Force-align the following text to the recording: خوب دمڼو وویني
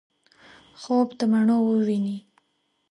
خوب 0.81 1.07
دمڼو 1.19 1.57
وویني 1.65 2.17